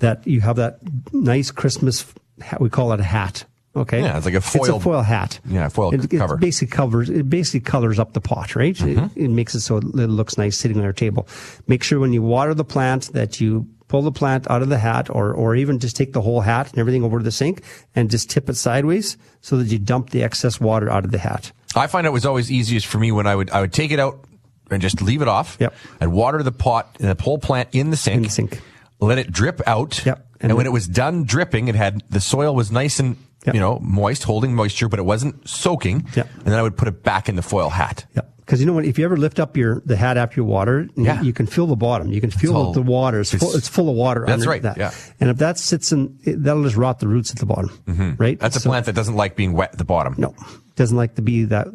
[0.00, 0.78] that you have that
[1.12, 2.04] nice Christmas.
[2.40, 3.44] hat- We call it a hat.
[3.76, 4.00] Okay.
[4.00, 4.62] Yeah, it's like a foil.
[4.62, 5.38] It's a foil hat.
[5.46, 7.08] Yeah, foil it, it basically covers.
[7.08, 8.74] It basically colors up the pot, right?
[8.74, 9.20] Mm-hmm.
[9.20, 11.28] It, it makes it so it looks nice sitting on your table.
[11.68, 14.78] Make sure when you water the plant that you pull the plant out of the
[14.78, 17.62] hat, or or even just take the whole hat and everything over to the sink
[17.94, 21.18] and just tip it sideways so that you dump the excess water out of the
[21.18, 21.52] hat.
[21.74, 23.98] I find it was always easiest for me when I would I would take it
[23.98, 24.24] out
[24.70, 25.56] and just leave it off.
[25.60, 25.74] Yep.
[26.00, 28.16] I'd water the pot and the whole plant in the sink.
[28.16, 28.60] In the sink.
[29.00, 30.04] Let it drip out.
[30.04, 30.26] Yep.
[30.40, 33.54] And, And when it was done dripping, it had the soil was nice and Yep.
[33.54, 36.06] you know moist, holding moisture, but it wasn't soaking.
[36.16, 36.28] Yep.
[36.38, 38.04] And then I would put it back in the foil hat.
[38.16, 38.22] Yeah.
[38.48, 38.86] Because you know what?
[38.86, 41.20] If you ever lift up your the hat after you water Yeah.
[41.20, 42.10] you, you can feel the bottom.
[42.10, 44.24] You can feel all- the water is full, it's- it's full of water.
[44.26, 44.78] That's right, That.
[44.78, 44.90] yeah.
[45.20, 47.70] And if that sits in, it, that'll just rot the roots at the bottom.
[47.86, 48.12] Mm-hmm.
[48.16, 48.40] Right.
[48.40, 50.14] That's a So- plant that doesn't like being wet at the bottom.
[50.16, 50.34] No,
[50.76, 51.68] doesn't like to be that.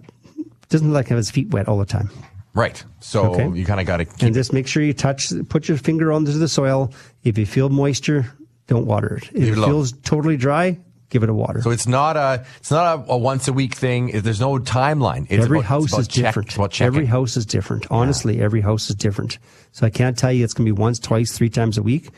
[0.69, 2.09] Doesn't like to have his feet wet all the time.
[2.55, 2.83] Right.
[3.01, 3.51] So Okay.
[3.59, 6.11] you kind of got to keep and just make sure you touch, put your finger
[6.11, 6.91] onto the soil.
[7.23, 8.25] If you feel moisture,
[8.67, 9.29] don't water it.
[9.33, 10.79] If it it feels totally dry,
[11.13, 11.61] give it a water.
[11.61, 14.11] So it's not a it's not a, a once a week thing.
[14.21, 15.27] There's no timeline.
[15.29, 16.81] It's every about, house is check- different.
[16.81, 17.85] Every house is different.
[17.89, 19.37] Honestly, every house is different.
[19.71, 22.09] So I can't tell you it's going to be once, twice, three times a week.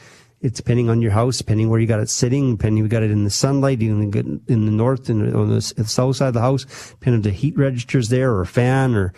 [0.41, 3.11] It's depending on your house, depending where you got it sitting, depending you got it
[3.11, 6.41] in the sunlight, in the, in the north, and on the south side of the
[6.41, 9.13] house, depending on the heat registers there or fan or,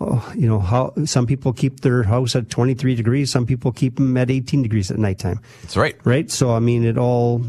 [0.00, 3.30] oh, you know, how some people keep their house at 23 degrees.
[3.30, 5.40] Some people keep them at 18 degrees at nighttime.
[5.62, 5.96] That's right.
[6.04, 6.30] Right.
[6.30, 7.44] So, I mean, it all,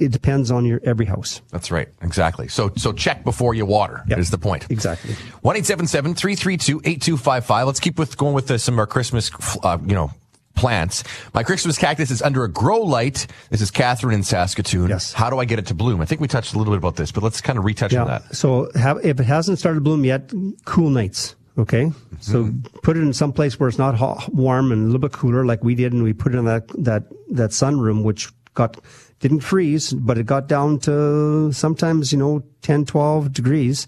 [0.00, 1.42] it depends on your every house.
[1.50, 1.88] That's right.
[2.02, 2.48] Exactly.
[2.48, 4.18] So so check before you water Yep.
[4.18, 4.66] is the point.
[4.70, 5.14] Exactly.
[5.42, 7.66] One eight seven seven three three two eight two five five.
[7.66, 9.30] Let's keep with going with uh, some of our Christmas,
[9.62, 10.10] uh, you know,
[10.56, 11.04] plants.
[11.32, 13.26] My Christmas cactus is under a grow light.
[13.50, 14.88] This is Catherine in Saskatoon.
[14.88, 15.12] Yes.
[15.12, 16.00] How do I get it to bloom?
[16.00, 18.06] I think we touched a little bit about this, but let's kind of retouch on
[18.08, 18.34] that.
[18.34, 20.30] So have, if it hasn't started to bloom yet,
[20.64, 21.34] cool nights.
[21.58, 21.92] Okay.
[22.20, 22.78] So Mm-hmm.
[22.82, 25.44] put it in some place where it's not hot, warm and a little bit cooler,
[25.46, 28.76] like we did, and we put it in that that that sunroom, which got
[29.20, 33.86] didn't freeze, but it got down to sometimes you know 10, 12 degrees.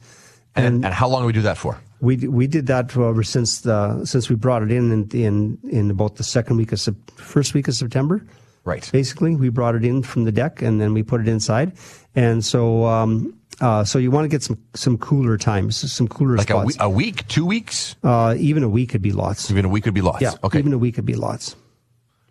[0.55, 1.79] And, and how long do we do that for?
[2.01, 2.90] We we did that
[3.25, 6.81] since the since we brought it in in in, in about the second week of
[7.16, 8.25] first week of September.
[8.64, 8.88] Right.
[8.92, 11.73] Basically, we brought it in from the deck and then we put it inside,
[12.14, 16.37] and so um, uh, so you want to get some some cooler times, some cooler
[16.37, 16.66] Like a, spots.
[16.66, 19.51] we- a week, two weeks, uh, even a week could be lots.
[19.51, 20.21] even a week would be lots.
[20.23, 20.59] Yeah, Okay.
[20.59, 21.57] even a week could be lots.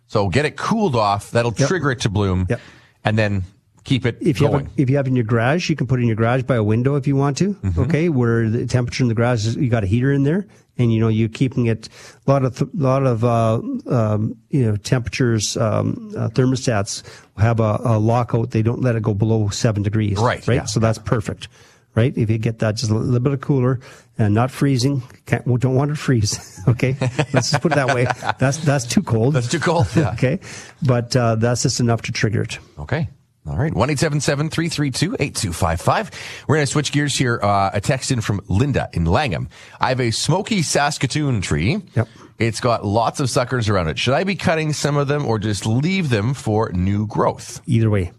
[0.06, 1.30] so get it cooled off.
[1.32, 1.68] That'll Yep.
[1.68, 2.46] trigger it to bloom.
[2.48, 2.60] Yep.
[3.04, 3.44] And then
[3.84, 4.64] keep it If you going.
[4.66, 6.16] have a, if you have it in your garage, you can put it in your
[6.16, 7.54] garage by a window if you want to.
[7.54, 7.80] Mm-hmm.
[7.82, 10.46] Okay, where the temperature in the garage is, you got a heater in there,
[10.78, 11.88] and you know you're keeping it
[12.26, 13.60] a lot of th- lot of uh,
[13.90, 17.02] um, you know temperatures um, uh, thermostats
[17.38, 18.50] have a, a lockout.
[18.52, 20.16] They don't let it go below seven degrees.
[20.18, 20.54] Right, Right.
[20.54, 20.64] yeah.
[20.66, 21.48] So that's perfect.
[21.94, 22.16] Right.
[22.16, 23.80] If you get that just a little bit of cooler
[24.16, 26.48] and not freezing, can't, we don't want it to freeze.
[26.68, 26.96] Okay.
[27.34, 28.04] Let's just put it that way.
[28.38, 29.34] That's that's too cold.
[29.34, 29.88] That's too cold.
[29.96, 30.10] Yeah.
[30.12, 30.38] okay.
[30.80, 32.60] But uh, that's just enough to trigger it.
[32.78, 33.08] Okay.
[33.46, 33.74] All right.
[33.74, 36.10] 1 332 8255.
[36.46, 37.40] We're going to switch gears here.
[37.42, 39.48] Uh, a text in from Linda in Langham.
[39.80, 41.82] I have a smoky Saskatoon tree.
[41.96, 42.08] Yep.
[42.38, 43.98] It's got lots of suckers around it.
[43.98, 47.60] Should I be cutting some of them or just leave them for new growth?
[47.66, 48.12] Either way.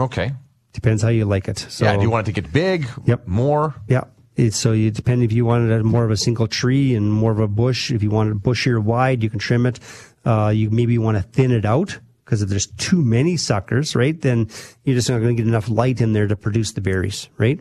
[0.00, 0.32] Okay.
[0.72, 1.58] Depends how you like it.
[1.58, 1.96] So, yeah.
[1.96, 2.88] Do you want it to get big?
[3.04, 3.26] Yep.
[3.26, 3.74] More?
[3.88, 4.04] Yeah.
[4.36, 7.32] It's, so you depend if you wanted a, more of a single tree and more
[7.32, 7.90] of a bush.
[7.90, 9.78] If you wanted a bushier wide, you can trim it.
[10.24, 14.18] Uh, you maybe want to thin it out because if there's too many suckers, right,
[14.22, 14.48] then
[14.84, 17.60] you're just not going to get enough light in there to produce the berries, right?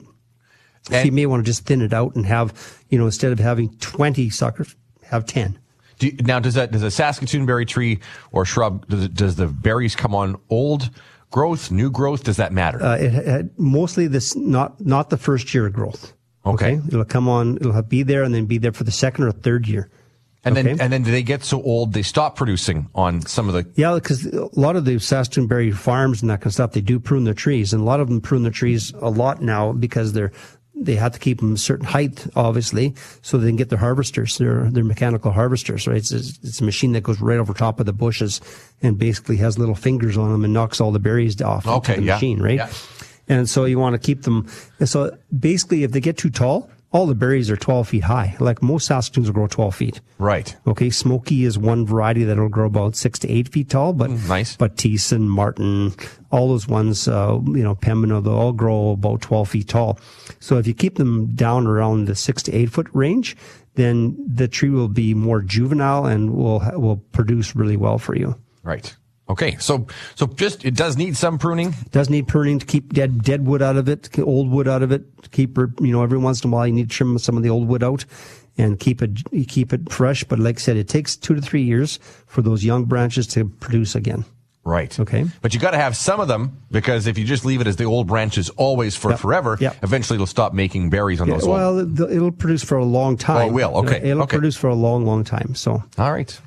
[0.83, 3.39] so you may want to just thin it out and have, you know, instead of
[3.39, 5.59] having 20 suckers, have 10.
[5.99, 7.99] Do you, now, does that does a Saskatoon berry tree
[8.31, 10.89] or shrub does, it, does the berries come on old
[11.31, 12.23] growth, new growth?
[12.23, 12.81] Does that matter?
[12.83, 16.13] Uh, it, it, mostly this not not the first year of growth.
[16.45, 16.79] Okay.
[16.87, 17.57] it'll come on.
[17.57, 19.89] It'll have, be there and then be there for the second or third year.
[20.43, 20.69] and okay.
[20.69, 23.65] then and then do they get so old they stop producing on some of the
[23.75, 26.81] Yeah, because a lot of the Saskatoon berry farms and that kind of stuff, they
[26.81, 29.71] do prune their trees, and a lot of them prune their trees a lot now
[29.71, 30.31] because they're
[30.83, 34.37] they have to keep them a certain height, obviously, so they can get their harvesters,
[34.37, 35.87] their their mechanical harvesters.
[35.87, 38.41] Right, it's, it's a machine that goes right over top of the bushes
[38.81, 42.03] and basically has little fingers on them and knocks all the berries off Okay, the
[42.03, 42.41] yeah, machine.
[42.41, 42.71] Right, yeah.
[43.27, 44.47] and so you want to keep them.
[44.79, 48.35] And so basically, if they get too tall, all the berries are 12 feet high.
[48.39, 50.01] Like most Saskatoons will grow 12 feet.
[50.19, 50.55] right?
[50.67, 54.27] Okay, Smoky is one variety that'll grow about six to eight feet tall, but Mm,
[54.27, 54.55] nice.
[54.57, 55.93] But Thiessen, Martin,
[56.31, 59.99] all those ones, uh, you know, Pembina, they'll all grow about twelve feet tall.
[60.39, 63.37] So if you keep them down around the six to eight foot range,
[63.75, 68.35] then the tree will be more juvenile and will will produce really well for you.
[68.63, 68.95] Right.
[69.31, 69.57] Okay.
[69.59, 71.73] So so just it does need some pruning.
[71.91, 74.91] does need pruning to keep dead dead wood out of it, old wood out of
[74.91, 75.03] it.
[75.23, 77.43] To Keep you know every once in a while you need to trim some of
[77.43, 78.05] the old wood out
[78.57, 79.11] and keep it
[79.47, 80.23] keep it fresh.
[80.23, 83.45] But like I said, it takes two to three years for those young branches to
[83.45, 84.25] produce again.
[84.63, 84.99] Right.
[84.99, 85.25] Okay.
[85.41, 87.77] But you got to have some of them because if you just leave it as
[87.77, 89.19] the old branches always for Yep.
[89.19, 89.77] forever, Yep.
[89.81, 91.51] eventually it'll stop making berries on those old.
[91.57, 93.37] well, it- it'll produce for a long time.
[93.37, 93.75] Oh, it will.
[93.77, 94.01] Okay.
[94.03, 94.37] It'll Okay.
[94.37, 95.55] produce for a long, long time.
[95.55, 96.39] So All right.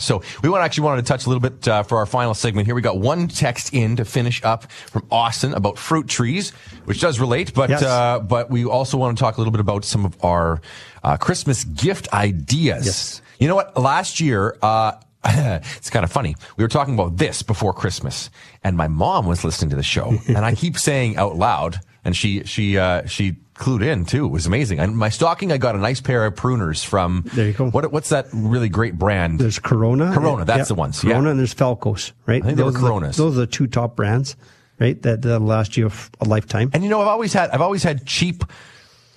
[0.00, 2.66] So we want actually wanted to touch a little bit uh, for our final segment
[2.66, 2.74] here.
[2.74, 6.50] We got one text in to finish up from Austin about fruit trees,
[6.84, 7.82] which does relate, but Yes.
[7.82, 10.60] uh, but we also want to talk a little bit about some of our
[11.04, 12.86] uh, Christmas gift ideas.
[12.86, 13.22] Yes.
[13.38, 13.76] You know what?
[13.76, 14.92] Last year, uh,
[15.24, 16.34] it's kind of funny.
[16.56, 18.30] We were talking about this before Christmas,
[18.64, 22.16] and my mom was listening to the show, and I keep saying out loud, and
[22.16, 24.24] she she uh, she clued in too.
[24.24, 24.78] It was amazing.
[24.78, 27.24] And my stocking, I got a nice pair of pruners from.
[27.34, 27.70] There you go.
[27.70, 29.38] What what's that really great brand?
[29.38, 30.12] there's Corona.
[30.14, 31.30] Corona, that's Yeah, the ones, Corona yeah.
[31.30, 32.42] and there's Felcos, right?
[32.42, 33.16] I think they were those are the- Coronas.
[33.16, 34.36] those are the two top brands,
[34.78, 35.00] right?
[35.02, 36.70] That that last you a lifetime.
[36.72, 38.44] And you know, I've always had I've always had cheap.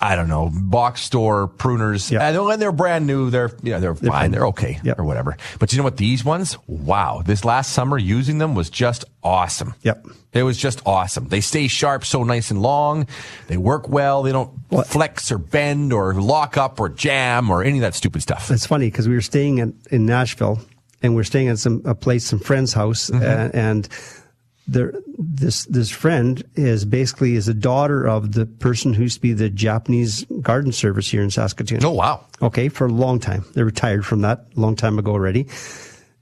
[0.06, 2.12] I don't know, box store pruners.
[2.12, 2.28] Yeah.
[2.28, 4.32] And when they're brand new, they're yeah, they're, fine, fine.
[4.32, 5.00] they're okay Yep.
[5.00, 5.38] or whatever.
[5.60, 5.96] But you know what?
[5.98, 7.22] These ones, wow!
[7.26, 9.74] This last summer using them was just awesome.
[9.84, 10.06] Yep.
[10.34, 11.30] it was just awesome.
[11.30, 13.08] They stay sharp, so nice and long.
[13.48, 14.24] They work well.
[14.24, 14.88] They don't What?
[14.88, 18.52] flex or bend or lock up or jam or any of that stupid stuff.
[18.52, 20.60] It's funny because we were staying in, in Nashville
[21.02, 23.24] and we are staying at some a place, some friend's house, Mm-hmm.
[23.24, 23.90] and, and
[24.68, 29.22] there this this friend is basically is a daughter of the person who used to
[29.22, 31.84] be the Japanese garden service here in Saskatoon.
[31.84, 32.26] Oh wow!
[32.42, 33.46] Okay, for a long time.
[33.54, 35.48] They retired from that a long time ago already.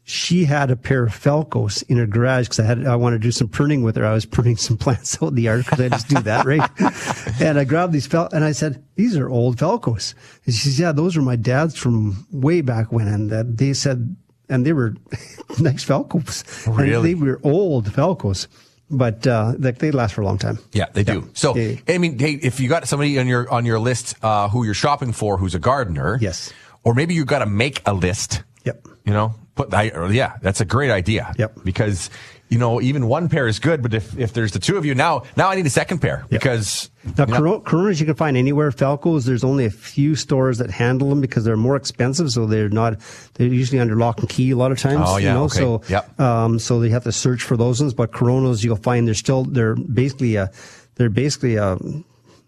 [0.04, 3.28] She had a pair of Felcos in her garage because I had I wanted to
[3.28, 4.06] do some pruning with her.
[4.06, 6.68] I was pruning some plants out in the yard because I just do that, right?
[7.42, 10.80] and I grabbed these Fal and I said, "These are old Felcos." And she says,
[10.80, 14.16] "Yeah, those are my dad's from way back when." And that they said,
[14.52, 14.94] and they were
[15.60, 16.68] nice Felcos.
[16.68, 17.14] And Really?
[17.14, 18.48] they were old Felcos,
[18.90, 20.60] but uh, like they last for a long time.
[20.74, 21.30] Yeah, they do.
[21.34, 21.78] So, Yeah.
[21.88, 24.74] I mean, hey, if you got somebody on your on your list uh, who you're
[24.76, 26.52] shopping for, who's a gardener, Yes.
[26.84, 28.44] or maybe you got to make a list.
[28.66, 28.86] Yep.
[29.06, 31.34] You know, put I, yeah, that's a great idea.
[31.40, 31.60] Yep.
[31.64, 32.10] Because
[32.52, 34.94] you know, even one pair is good, but if if there's the two of you
[34.94, 38.70] now, now I need a second pair because Now, you know- you can find anywhere.
[38.72, 42.68] Felcos, there's only a few stores that handle them because they're more expensive, so they're
[42.70, 43.00] not.
[43.36, 45.06] They're usually under lock and key a lot of times.
[45.06, 45.60] Oh, yeah, you know, okay.
[45.60, 46.20] so Yep.
[46.20, 47.94] um, so they have to search for those ones.
[47.94, 50.52] But Coronas, you'll find they're still they're basically a
[50.96, 51.78] they're basically a.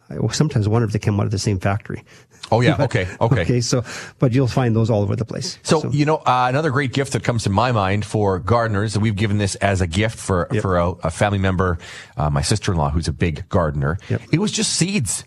[0.10, 2.04] I sometimes wonder if they came out of the same factory.
[2.52, 3.42] Oh yeah, okay, okay.
[3.42, 3.84] Okay, so
[4.20, 5.58] but you'll find those all over the place.
[5.63, 9.02] So, you know, uh, another great gift that comes to my mind for gardeners, and
[9.02, 10.62] we've given this as a gift for Yep.
[10.62, 11.78] for a, a family member,
[12.18, 13.98] uh, my sister-in-law, who's a big gardener.
[14.10, 14.22] Yep.
[14.34, 15.24] It was just seeds.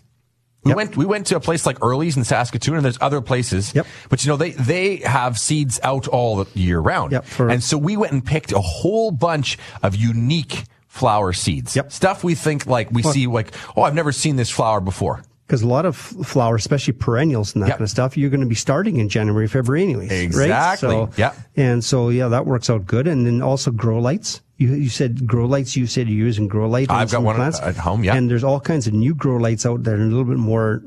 [0.63, 0.75] We Yep.
[0.77, 3.73] went we went to a place like Early's in Saskatoon, and there's other places.
[3.73, 3.87] Yep.
[4.09, 7.11] But you know, they they have seeds out all the year round.
[7.13, 11.75] Yep, for- and so we went and picked a whole bunch of unique flower seeds.
[11.75, 11.91] Yep.
[11.91, 15.21] Stuff we think like we Well- see like, oh, I've never seen this flower before.
[15.45, 17.77] because a lot of flowers, especially perennials and that Yep.
[17.77, 20.11] kind of stuff, you're going to be starting in January, February, anyways.
[20.11, 20.89] Exactly.
[20.89, 21.07] Right?
[21.07, 21.37] So, Yep.
[21.55, 23.07] And so, yeah, that works out good.
[23.07, 24.41] And then also grow lights.
[24.57, 25.77] You, you said grow lights.
[25.77, 26.89] You said you're using grow light.
[26.89, 27.61] on I've got one plants.
[27.61, 28.15] at home, yeah.
[28.15, 30.81] And there's all kinds of new grow lights out there, and a little bit more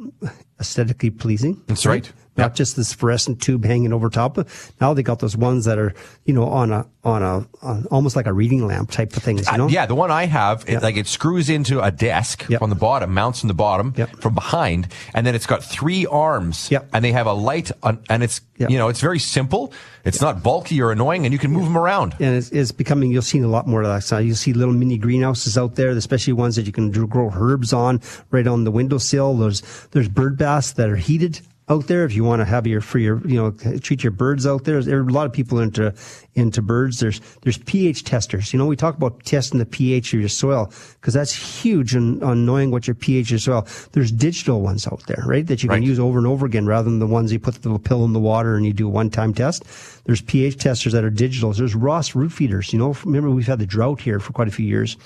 [0.60, 1.62] aesthetically pleasing.
[1.66, 2.10] That's right.
[2.40, 4.38] Not just this fluorescent tube hanging over top.
[4.80, 8.14] Now they got those ones that are, you know, on a on a on almost
[8.16, 9.46] like a reading lamp type of things.
[9.50, 9.64] You know?
[9.66, 12.60] Uh, yeah, the one I have, it, like it screws into a desk Yep.
[12.62, 14.16] on the bottom, mounts on the bottom Yep.
[14.20, 16.70] from behind, and then it's got three arms.
[16.70, 16.88] Yep.
[16.92, 19.72] And they have a light, on, and it's you know it's very simple.
[20.04, 22.14] It's not bulky or annoying, and you can move them around.
[22.20, 24.24] and it's, it's becoming you'll see a lot more of that side.
[24.26, 28.00] You'll see little mini greenhouses out there, especially ones that you can grow herbs on
[28.30, 29.34] right on the windowsill.
[29.34, 32.80] There's there's bird baths that are heated out there if you want to have your
[32.80, 34.82] for your you know treat your birds out there.
[34.82, 35.94] There are a lot of people into
[36.34, 36.98] into birds.
[36.98, 38.52] There's there's pH testers.
[38.52, 42.22] You know we talk about testing the pH of your soil because that's huge on,
[42.24, 43.66] on knowing what your pH of your soil.
[43.92, 45.46] There's digital ones out there, right?
[45.46, 45.86] That you can Right.
[45.86, 48.12] use over and over again rather than the ones you put the little pill in
[48.12, 49.62] the water and you do a one time test.
[50.06, 51.52] There's pH testers that are digital.
[51.52, 52.72] There's Ross root feeders.
[52.72, 54.96] You know, remember we've had the drought here for quite a few years.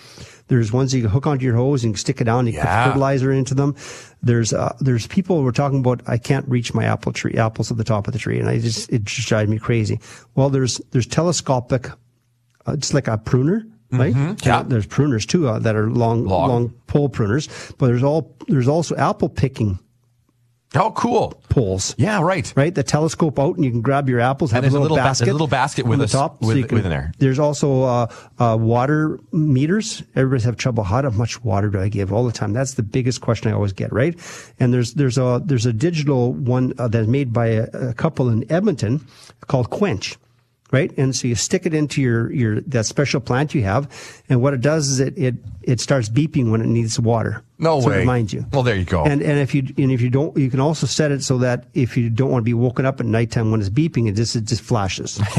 [0.49, 2.47] There's ones that you can hook onto your hose and you stick it down.
[2.47, 2.85] You Yeah.
[2.85, 3.75] put fertilizer into them.
[4.23, 7.71] There's uh, there's people who are talking about I can't reach my apple tree apples
[7.71, 10.01] at the top of the tree, and I just it just drives me crazy.
[10.35, 11.89] Well, there's there's telescopic,
[12.67, 13.67] uh, just like a pruner.
[13.91, 14.15] Right?
[14.45, 14.61] Yeah.
[14.61, 16.49] And There's pruners too uh, that are long, Long.
[16.49, 19.79] long pole pruners, but there's all there's also apple picking
[20.77, 21.41] Oh, cool.
[21.49, 22.53] poles Yeah, right.
[22.57, 22.75] right?
[22.75, 24.51] The telescope out, and you can grab your apples.
[24.51, 26.41] And have there's a little ba- basket, there's a little basket on with the top,
[26.43, 27.13] with- you can, within there.
[27.19, 28.07] There's also uh,
[28.39, 30.03] uh, water meters.
[30.17, 30.85] Everybody's have trouble.
[30.85, 32.53] How much water do I give all the time?
[32.53, 34.19] That's the biggest question I always get, right?
[34.59, 38.29] And there's there's a there's a digital one uh, that's made by a, a couple
[38.29, 39.07] in Edmonton
[39.47, 40.17] called Quench.
[40.75, 43.89] Right, and so you stick it into your your that special plant you have,
[44.29, 47.45] and what it does is it it it starts beeping when it needs water.
[47.59, 47.99] No so way.
[47.99, 48.45] It reminds you.
[48.53, 49.05] Well, there you go.
[49.05, 51.67] And and if you and if you don't, you can also set it so that
[51.75, 54.35] if you don't want to be woken up at nighttime when it's beeping, it just
[54.35, 55.21] it just flashes.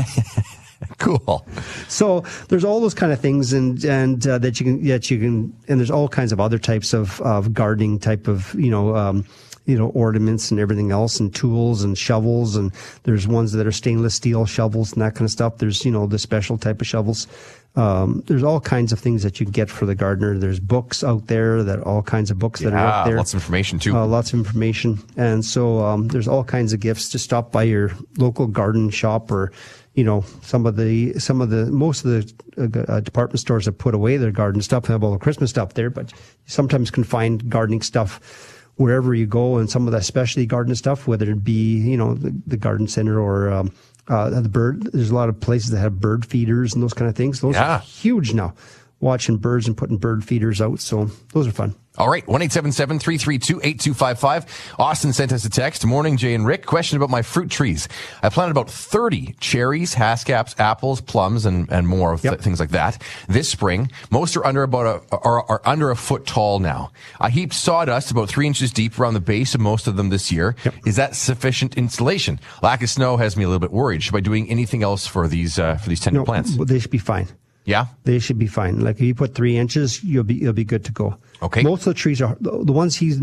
[1.00, 1.46] Cool.
[1.88, 5.20] so there's all those kind of things, and and uh, that you can that you
[5.20, 8.96] can, and there's all kinds of other types of of gardening type of you know.
[8.96, 9.26] Um,
[9.66, 12.56] you know, ornaments and everything else and tools and shovels.
[12.56, 12.72] And
[13.04, 15.58] there's ones that are stainless steel shovels and that kind of stuff.
[15.58, 17.28] There's, you know, the special type of shovels.
[17.76, 20.38] Um, there's all kinds of things that you can get for the gardener.
[20.38, 23.18] There's books out there that all kinds of books that are out there.
[23.18, 23.98] lots of information too.
[23.98, 25.00] Uh, lots of information.
[25.18, 27.10] And so um, there's all kinds of gifts.
[27.10, 29.52] Just stop by your local garden shop or,
[29.94, 32.12] you know, some of the, some of the, most of
[32.56, 35.74] the uh, department stores have put away their garden stuff, have all the Christmas stuff
[35.74, 40.02] there, but you sometimes can find gardening stuff wherever you go and some of the
[40.02, 43.72] specialty garden stuff, whether it be, you know, the, the garden center or, um,
[44.08, 47.10] uh, the bird, there's a lot of places that have bird feeders and those kind
[47.10, 47.42] of things.
[47.42, 47.78] Those Yeah.
[47.78, 48.54] are huge now,
[49.00, 50.80] watching birds and putting bird feeders out.
[50.80, 51.76] So those are fun.
[51.98, 54.80] All right, 1-877-332-8255.
[54.80, 55.86] Austin sent us a text.
[55.86, 56.66] Morning, Jay and Rick.
[56.66, 57.88] Question about my fruit trees.
[58.22, 62.42] I planted about 30 cherries, haskaps, apples, plums, and, and more th- Yep.
[62.42, 63.90] things like that this spring.
[64.12, 66.92] Most are under about a, are, are under a foot tall now.
[67.22, 70.32] I heaped sawdust about three inches deep around the base of most of them this
[70.34, 70.56] year.
[70.66, 70.74] Yep.
[70.86, 72.40] Is that sufficient insulation?
[72.62, 74.04] Lack of snow has me a little bit worried.
[74.04, 76.56] Should I be doing anything else for these, uh, for these tender plants?
[76.56, 77.28] but they should be fine.
[77.66, 77.88] Yeah?
[78.04, 78.80] They should be fine.
[78.80, 81.18] Like if you put three inches, you'll be you'll be good to go.
[81.42, 81.64] Okay.
[81.64, 83.20] Most of the trees are the ones he's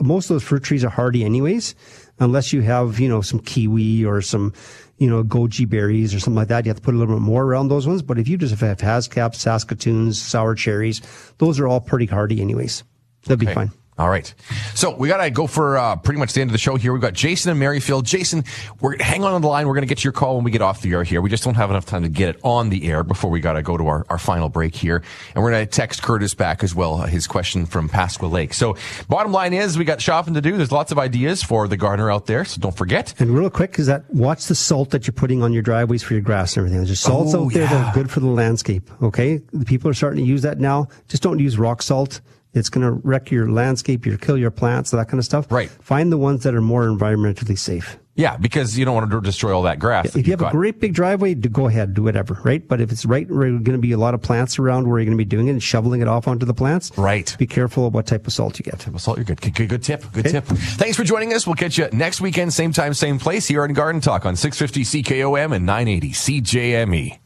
[0.00, 1.74] most of those fruit trees are hardy anyways,
[2.20, 4.52] unless you have you know some kiwi or some
[4.98, 6.64] you know goji berries or something like that.
[6.64, 8.00] You have to put a little bit more around those ones.
[8.00, 11.02] But if you just have haskaps, saskatoons, sour cherries,
[11.38, 12.84] those are all pretty hardy anyways.
[13.26, 13.72] They'll be fine.
[13.96, 14.34] All right.
[14.74, 16.92] So we got to go for uh, pretty much the end of the show here.
[16.92, 18.02] We've got Jason and Maryfield.
[18.02, 18.42] Jason,
[18.80, 19.68] we're hang on on the line.
[19.68, 21.20] We're going to get to your call when we get off the air here.
[21.20, 23.52] We just don't have enough time to get it on the air before we got
[23.52, 25.00] to go to our, our final break here.
[25.34, 28.52] And we're going to text Curtis back as well, uh, his question from Pasqua Lake.
[28.52, 28.76] So
[29.08, 30.56] bottom line is we got shopping to do.
[30.56, 32.44] There's lots of ideas for the gardener out there.
[32.44, 33.14] So don't forget.
[33.20, 36.14] And real quick, is that watch the salt that you're putting on your driveways for
[36.14, 36.78] your grass and everything.
[36.78, 38.90] There's just salts Oh, out there that are good for the landscape.
[39.02, 40.88] Okay, the people are starting to use that now.
[41.06, 42.20] Just don't use rock salt.
[42.54, 45.50] It's going to wreck your landscape, your kill your plants, that kind of stuff.
[45.50, 45.68] Right.
[45.68, 47.98] Find the ones that are more environmentally safe.
[48.16, 50.12] Yeah, because you don't want to destroy all that grass.
[50.12, 52.66] that If you you've have a great big driveway, do go ahead, do whatever, right?
[52.66, 55.00] But if it's right where you're going to be a lot of plants around where
[55.00, 57.34] you're going to be doing it and shoveling it off onto the plants, Right.
[57.40, 58.86] Be careful of what type of salt you get.
[58.86, 59.40] Well, Salt, you're good.
[59.40, 60.04] Good, good, good tip.
[60.12, 60.30] Good Okay.
[60.30, 60.44] tip.
[60.44, 61.44] Thanks for joining us.
[61.44, 65.02] We'll catch you next weekend, same time, same place here on Garden Talk on 650
[65.02, 67.18] CKOM and 980 CJME.